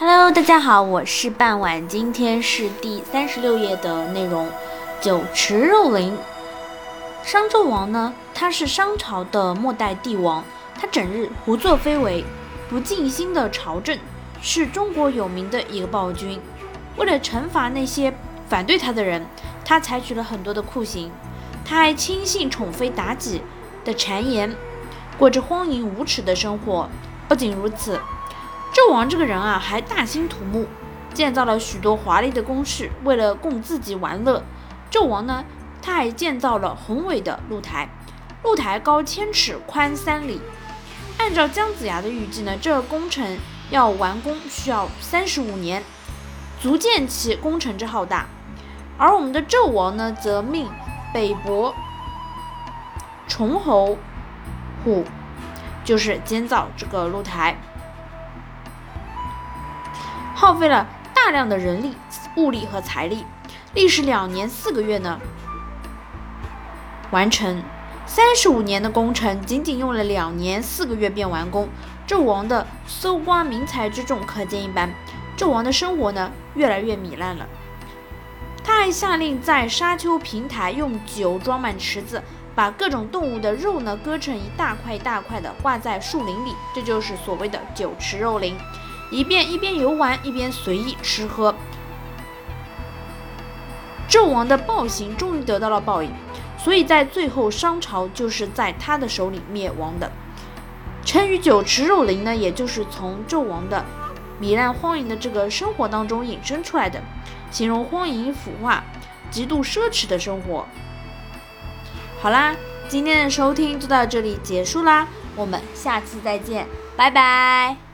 [0.00, 4.48] Hello，大家好，我是半晚，今天是第三十六页的内容。
[5.00, 6.16] 酒池肉林，
[7.24, 10.44] 商纣王呢，他是商朝的末代帝王，
[10.80, 12.24] 他整日胡作非为，
[12.70, 13.98] 不尽心的朝政，
[14.40, 16.40] 是中国有名的一个暴君。
[16.96, 18.14] 为了惩罚那些
[18.48, 19.26] 反对他的人，
[19.64, 21.10] 他采取了很多的酷刑，
[21.64, 23.42] 他还轻信宠妃妲己
[23.84, 24.54] 的谗言，
[25.18, 26.88] 过着荒淫无耻的生活。
[27.28, 27.98] 不仅如此。
[28.78, 30.64] 纣王这个人啊，还大兴土木，
[31.12, 34.44] 建造了许多华丽的宫室，为了供自己玩乐。
[34.88, 35.44] 纣王呢，
[35.82, 37.88] 他还建造了宏伟的露台，
[38.44, 40.40] 露台高千尺，宽三里。
[41.18, 43.36] 按照姜子牙的预计呢，这个工程
[43.70, 45.82] 要完工需要三十五年，
[46.60, 48.26] 足见其工程之浩大。
[48.96, 50.68] 而我们的纣王呢，则命
[51.12, 51.74] 北伯
[53.26, 53.98] 崇侯
[54.84, 55.04] 虎，
[55.84, 57.56] 就是建造这个露台。
[60.40, 61.96] 耗费了大量的人力、
[62.36, 63.26] 物力和财力，
[63.74, 65.18] 历时两年四个月呢，
[67.10, 67.60] 完成
[68.06, 71.68] 三十五年的工程，仅仅用了两年四个月便完工。
[72.06, 74.88] 纣王的搜刮民财之重可见一斑。
[75.36, 77.44] 纣王的生活呢，越来越糜烂了。
[78.62, 82.22] 他还下令在沙丘平台用酒装满池子，
[82.54, 88.56] 把各种动物的肉呢割成一大块一大块的，挂在树林里，这就是所谓的酒池肉林。
[89.10, 91.54] 一边一边游玩，一边随意吃喝。
[94.08, 96.10] 纣王的暴行终于得到了报应，
[96.56, 100.10] 所以在最后商朝就是在他的手里灭亡的。
[101.04, 103.84] 成语“酒池肉林”呢，也就是从纣王的
[104.40, 107.02] 糜烂荒淫的这个生活当中引申出来的，
[107.50, 108.84] 形容荒淫腐化、
[109.30, 110.66] 极度奢侈的生活。
[112.20, 112.54] 好啦，
[112.88, 115.06] 今天的收听就到这里结束啦，
[115.36, 117.87] 我们下次再见，拜拜。